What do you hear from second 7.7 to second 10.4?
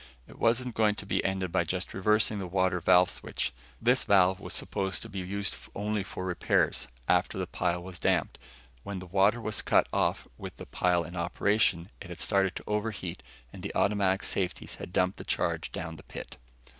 was damped. When the water was cut off